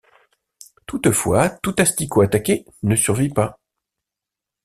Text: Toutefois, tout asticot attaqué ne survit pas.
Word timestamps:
Toutefois, 0.87 1.47
tout 1.61 1.75
asticot 1.77 2.21
attaqué 2.21 2.65
ne 2.81 2.95
survit 2.95 3.29
pas. 3.29 3.59